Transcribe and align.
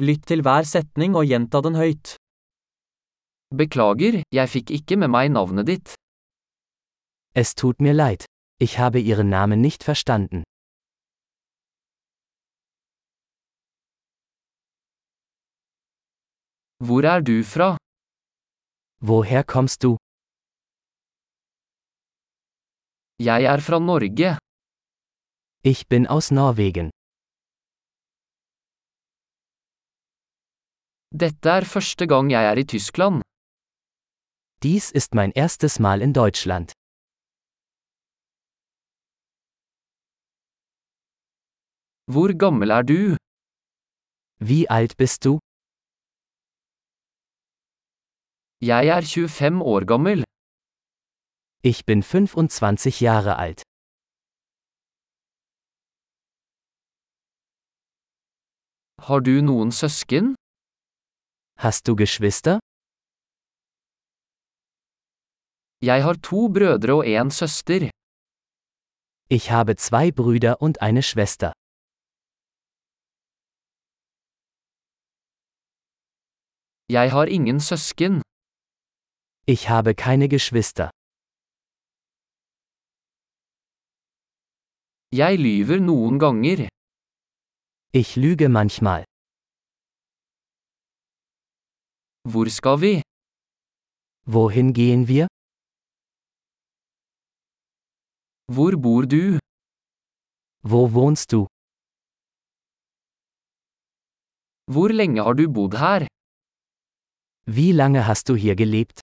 Lytt 0.00 0.22
til 0.30 0.40
hver 0.40 0.64
setning 0.64 1.12
og 1.18 1.26
gjenta 1.28 1.60
den 1.60 1.74
høyt. 1.76 2.14
Beklager, 3.52 4.22
jeg 4.32 4.48
fikk 4.48 4.70
ikke 4.78 4.96
med 4.96 5.10
meg 5.12 5.28
navnet 5.34 5.66
ditt. 5.68 5.92
Es 7.36 7.52
tut 7.54 7.82
mir 7.84 7.92
leid. 7.92 8.24
Ich 8.64 8.78
habe 8.78 9.00
Ihren 9.00 9.28
Namen 9.28 9.60
nicht 9.60 9.84
verstanden. 9.84 10.42
Hvor 16.86 17.02
er 17.04 17.20
du 17.20 17.44
fra? 17.44 17.76
Woher 19.00 19.42
kommst 19.42 19.82
du? 19.82 19.96
Jeg 23.18 23.44
er 23.44 23.60
fra 23.60 23.78
Norge. 23.78 24.38
Ich 25.62 25.88
bin 25.88 26.06
aus 26.06 26.30
Norwegen. 26.30 26.90
Dette 31.12 31.48
er 31.58 31.64
første 31.66 32.06
gang 32.06 32.30
jeg 32.30 32.44
er 32.46 32.58
i 32.62 32.64
Tyskland. 32.64 33.22
Dies 34.62 34.92
ist 34.92 35.12
mein 35.14 35.32
erstes 35.34 35.80
Mal 35.80 36.02
in 36.02 36.12
Deutschland. 36.14 36.70
Hvor 42.12 42.30
gammel 42.38 42.70
er 42.70 42.82
du? 42.82 43.16
Wie 44.38 44.70
alt 44.70 44.96
bist 44.96 45.24
du? 45.24 45.38
Jeg 48.60 48.86
er 48.96 49.02
25 49.02 49.62
år 49.62 49.84
gammel. 49.86 50.24
Ich 51.64 51.84
bin 51.86 52.02
25 52.02 53.00
Jahre 53.00 53.36
alt. 53.36 53.62
Har 59.06 59.20
du 59.20 59.40
noen 59.42 59.72
søsken? 59.72 60.36
Hast 61.64 61.86
du 61.88 61.92
Geschwister? 61.94 62.58
Jeg 65.82 65.98
har 66.06 66.16
to 66.28 66.40
brødre 66.54 66.92
og 66.98 67.04
en 67.06 67.30
søster. 67.30 67.82
Ich 69.36 69.44
habe 69.56 69.74
zwei 69.86 70.06
Brüder 70.18 70.54
und 70.64 70.74
eine 70.88 71.02
Schwester. 71.02 71.52
Jeg 76.88 77.10
har 77.14 77.26
ingen 77.36 77.60
søsken. 77.60 78.22
Ich 79.46 79.68
habe 79.68 79.94
keine 79.94 80.28
Geschwister. 80.28 80.88
Jeg 85.12 85.38
lyver 85.38 85.80
noen 85.80 86.18
ganger. 86.24 86.68
Ich 87.92 88.16
lüge 88.16 88.48
manchmal. 88.48 89.09
Hvor 92.32 92.48
skal 92.56 92.76
vi? 92.80 92.94
Wohin 94.34 94.72
gehen 94.78 95.02
wir? 95.08 95.26
Hvor 98.54 98.72
bor 98.84 99.02
du? 99.14 99.38
Wo 100.70 100.80
wohnst 100.94 101.32
du? 101.32 101.46
Hvor 104.74 104.88
lenge 105.00 105.22
har 105.26 105.34
du 105.34 105.44
bodd 105.56 105.74
her? 105.82 106.06
Wie 107.46 107.72
lange 107.72 108.06
hast 108.08 108.28
du 108.28 108.34
hier 108.36 108.54
gelebt? 108.62 109.00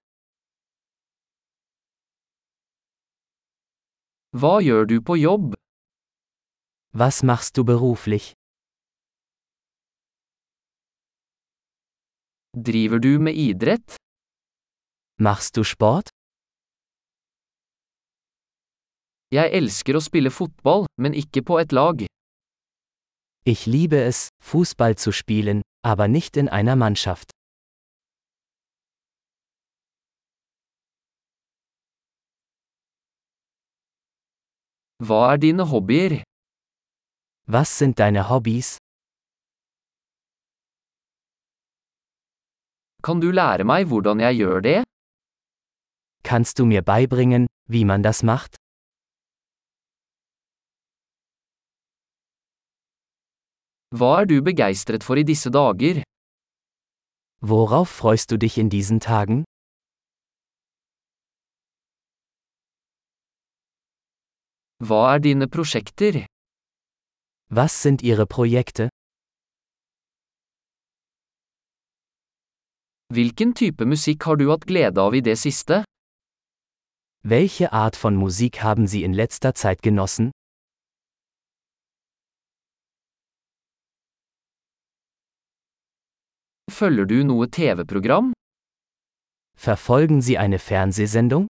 Hva 4.39 4.55
gjør 4.67 4.85
du 4.91 4.97
på 5.01 5.15
jobb? 5.19 5.55
Was 6.93 7.23
machst 7.23 7.55
du 7.57 7.63
beruflich? 7.63 8.33
Driver 12.65 12.97
du 12.99 13.19
med 13.19 13.35
idrett? 13.37 13.95
Machst 15.21 15.55
du 15.55 15.63
Sport? 15.63 16.09
Jeg 19.29 19.51
elsker 19.53 19.93
å 19.93 20.01
spille 20.01 20.31
fotball, 20.33 20.87
men 20.97 21.13
ikke 21.13 21.43
på 21.45 21.59
et 21.61 21.75
lag. 21.77 22.01
Ich 23.45 23.67
liebe 23.69 24.01
es, 24.01 24.29
Fußball 24.41 24.97
zu 24.97 25.13
spielen, 25.13 25.61
aber 25.85 26.07
nicht 26.07 26.35
in 26.35 26.49
einer 26.49 26.75
Mannschaft. 26.75 27.29
Hva 35.05 35.21
er 35.33 35.37
dine 35.37 35.69
hobbyer? 35.69 36.23
Was 37.45 37.77
sind 37.77 37.99
deine 37.99 38.29
Hobbys? 38.29 38.77
Kan 43.07 43.21
du 43.23 43.29
lære 43.31 43.63
meg 43.63 43.85
hvordan 43.87 44.19
jeg 44.19 44.35
gjør 44.35 44.59
det? 44.59 44.79
Kannst 46.29 46.59
du 46.59 46.65
mir 46.65 46.81
beibringen, 46.81 47.47
wie 47.71 47.85
man 47.85 48.03
das 48.03 48.19
macht? 48.23 48.57
Hva 53.97 54.09
er 54.21 54.25
du 54.31 54.41
begeistret 54.49 55.07
for 55.07 55.15
i 55.15 55.23
disse 55.23 55.49
dager? 55.59 56.03
Worauf 57.39 57.89
freust 57.99 58.27
du 58.31 58.35
dich 58.43 58.57
in 58.57 58.69
diesen 58.69 58.99
Tagen? 58.99 59.45
Hva 64.83 65.01
er 65.13 65.19
dine 65.19 65.47
prosjekter? 65.47 66.25
Was 67.49 67.81
sind 67.83 68.01
Ihre 68.03 68.27
Projekte? 68.27 68.89
Hvilken 73.13 73.53
type 73.55 73.85
musikk 73.85 74.25
har 74.27 74.35
du 74.35 74.49
hatt 74.51 74.65
glede 74.67 74.99
av 74.99 75.15
i 75.15 75.21
det 75.23 75.37
siste? 75.39 75.83
Welche 77.23 77.71
Art 77.71 77.95
von 77.95 78.17
Musik 78.17 78.61
haben 78.61 78.87
Sie 78.87 79.03
in 79.03 79.13
letzter 79.13 79.53
Zeit 79.55 79.81
genossen? 79.81 80.31
Følger 86.69 87.05
du 87.05 87.23
noe 87.23 87.47
TV-program? 87.47 88.33
Verfolgen 89.55 90.21
Sie 90.21 90.37
eine 90.37 90.59
Fernsehsendung? 90.59 91.47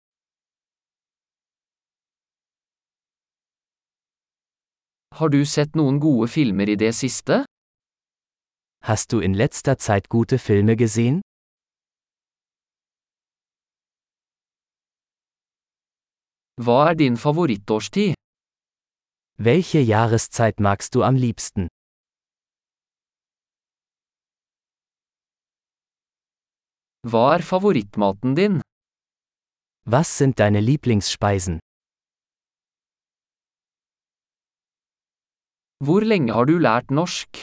Har 5.19 5.29
du 5.29 5.45
sett 5.45 5.75
noen 5.75 5.99
gode 6.01 6.29
filmer 6.29 6.69
i 6.69 6.77
det 6.77 6.95
siste? 6.95 7.45
Hast 8.85 9.13
du 9.13 9.19
in 9.21 9.35
letzter 9.35 9.77
Zeit 9.79 10.09
gute 10.09 10.39
Filme 10.39 10.77
gesehen? 10.77 11.21
Hva 16.65 16.91
er 16.91 16.95
din 17.01 17.17
favorittårstid? 17.17 18.13
Welche 19.47 19.81
Jahreszeit 19.81 20.59
magst 20.67 20.93
du 20.95 21.01
am 21.09 21.17
liebsten? 21.17 21.69
Hva 27.11 27.23
er 27.37 27.43
favorittmaten 27.51 28.35
din? 28.41 28.61
Was 29.95 30.09
sind 30.19 30.35
deine 30.43 30.61
Lieblingsspeisen? 30.61 31.59
Hvor 35.85 36.05
lenge 36.13 36.33
har 36.37 36.45
du 36.45 36.59
lært 36.59 36.91
norsk? 36.91 37.41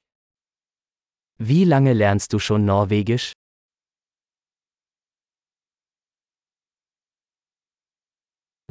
Wie 1.39 1.65
lange 1.65 1.93
lernst 1.93 2.33
du 2.33 2.39
schon 2.39 2.65
Norwegisch? 2.65 3.31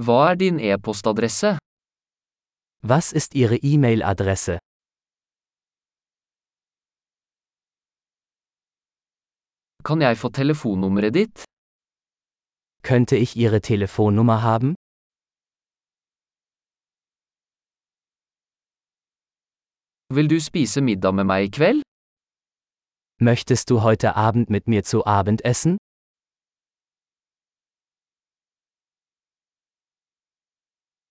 Hva 0.04 0.30
er 0.30 0.36
din 0.36 0.58
e-postadresse? 0.60 1.56
Was 2.82 3.12
ist 3.12 3.34
Ihre 3.34 3.56
E-Mail-Adresse? 3.56 4.58
Kan 9.88 10.02
jeg 10.02 10.18
få 10.22 10.28
telefonnummeret 10.40 11.14
ditt? 11.14 11.44
Könnte 12.82 13.16
ich 13.16 13.36
Ihre 13.36 13.60
Telefonnummer 13.60 14.38
haben? 14.42 14.74
Vil 20.16 20.28
du 20.28 20.38
spise 20.40 20.80
middag 20.80 21.12
med 21.14 21.24
meg 21.24 21.40
i 21.48 21.50
kveld? 21.56 21.82
Möchtest 23.20 23.70
du 23.70 23.80
heute 23.80 24.08
Abend 24.26 24.50
mit 24.50 24.68
mir 24.68 24.82
zu 24.84 25.06
Abend 25.06 25.40
essen? 25.52 25.78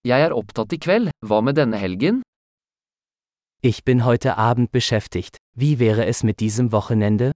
Jeg 0.06 0.22
er 0.22 0.34
opptatt 0.38 0.70
i 0.76 0.78
kveld, 0.78 1.10
hva 1.26 1.40
med? 1.42 1.58
Ich 3.64 3.84
bin 3.84 4.06
heute 4.06 4.38
Abend 4.38 4.72
beschäftigt. 4.72 5.38
Wie 5.58 5.80
wäre 5.80 6.06
es 6.06 6.22
mit 6.22 6.40
diesem 6.40 6.72
Wochenende? 6.72 7.32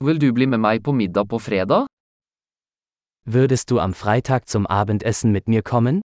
Will 0.00 0.18
du 0.18 0.32
bli 0.32 0.46
med 0.46 0.60
meg 0.60 0.82
på 0.82 0.92
middag 0.92 1.28
på 1.28 1.38
fredag? 1.38 1.86
Würdest 3.26 3.70
du 3.70 3.80
am 3.80 3.92
Freitag 3.92 4.48
zum 4.48 4.66
Abendessen 4.66 5.32
mit 5.32 5.48
mir 5.48 5.62
kommen? 5.62 6.00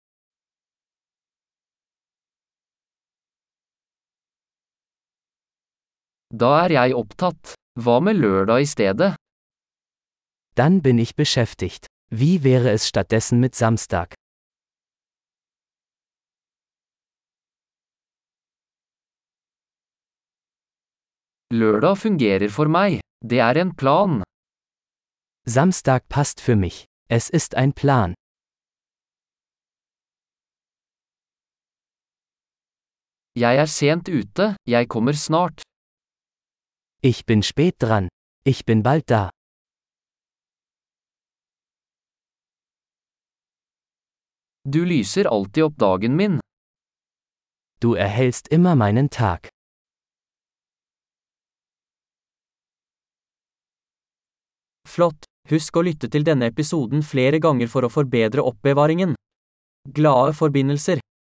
Da 6.34 6.66
er 6.66 6.72
jeg 6.72 6.96
opptatt. 6.96 7.67
Hva 7.78 8.00
med 8.02 8.16
lørdag 8.18 8.62
i 8.62 8.66
stedet? 8.66 9.16
Dann 10.58 10.82
bin 10.82 10.98
ich 10.98 11.16
beschäftigt. 11.16 11.86
Wie 12.10 12.44
wäre 12.44 12.72
es 12.72 12.88
stattdessen 12.88 13.40
mit 13.40 13.54
Samstag? 13.54 14.16
Lørdag 21.54 21.98
fungerer 21.98 22.50
for 22.50 22.68
meg. 22.68 23.00
Det 23.22 23.40
er 23.40 23.62
en 23.62 23.76
plan. 23.76 24.24
Samstag 25.46 26.10
passt 26.10 26.42
für 26.42 26.56
mich. 26.56 26.86
Es 27.10 27.30
ist 27.30 27.54
ein 27.56 27.74
Plan. 27.74 28.14
Jeg 33.36 33.56
er 33.58 33.68
sent 33.68 34.10
ute, 34.10 34.56
jeg 34.66 34.90
kommer 34.90 35.14
snart. 35.14 35.67
Ich 37.02 37.26
bin 37.26 37.44
spät 37.44 37.76
dran. 37.78 38.08
Ich 38.44 38.66
bin 38.66 38.82
bald 38.82 39.10
da. 39.12 39.30
Du 44.66 44.84
lyser 44.84 45.32
alltid 45.32 45.64
opp 45.64 45.78
dagen 45.78 46.16
min. 46.16 46.40
Du 47.80 47.94
erhellst 47.94 48.48
immer 48.48 48.76
meinen 48.76 49.10
Tag. 49.10 49.50
Flott! 54.88 55.24
Husk 55.52 55.78
å 55.78 55.86
lytte 55.86 56.10
til 56.10 56.26
denne 56.28 56.50
episoden 56.50 57.04
flere 57.06 57.40
ganger 57.40 57.70
for 57.72 57.86
å 57.86 57.94
forbedre 57.94 58.42
oppbevaringen. 58.42 59.14
Glade 59.94 60.34
forbindelser! 60.34 61.00